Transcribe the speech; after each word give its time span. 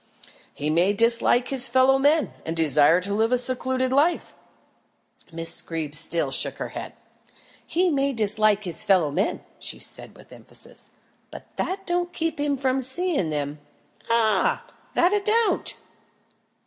"He 0.51 0.71
may 0.71 0.93
dislike 0.93 1.49
his 1.49 1.67
fellow 1.67 1.99
men, 1.99 2.33
and 2.43 2.57
desire 2.57 2.99
to 3.01 3.13
live 3.13 3.31
a 3.31 3.37
secluded 3.37 3.93
life." 3.93 4.33
Miss 5.31 5.61
Greeb 5.61 5.93
still 5.93 6.31
shook 6.31 6.57
her 6.57 6.69
head. 6.69 6.93
"He 7.67 7.91
may 7.91 8.11
dislike 8.11 8.63
his 8.63 8.83
fellow 8.83 9.11
men," 9.11 9.43
she 9.59 9.77
said 9.77 10.17
with 10.17 10.33
emphasis, 10.33 10.89
"but 11.29 11.55
that 11.57 11.85
don't 11.85 12.11
keep 12.13 12.39
him 12.39 12.55
from 12.57 12.81
seeing 12.81 13.29
them 13.29 13.59
ah! 14.09 14.63
that 14.95 15.13
it 15.13 15.23
don't." 15.25 15.75